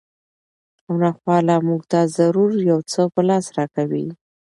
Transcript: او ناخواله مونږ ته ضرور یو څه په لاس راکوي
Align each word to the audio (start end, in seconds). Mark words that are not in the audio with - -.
او 0.87 0.93
ناخواله 1.03 1.55
مونږ 1.67 1.81
ته 1.91 1.99
ضرور 2.17 2.51
یو 2.71 2.79
څه 2.91 3.01
په 3.13 3.21
لاس 3.27 3.45
راکوي 3.57 4.05